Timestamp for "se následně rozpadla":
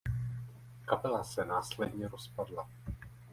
1.23-2.69